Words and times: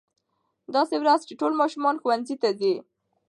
داسې 0.75 0.95
ورځ 0.99 1.21
چې 1.27 1.33
ټول 1.41 1.53
ماشومان 1.61 1.95
ښوونځي 2.01 2.35
ته 2.41 2.49
ځي. 2.59 2.73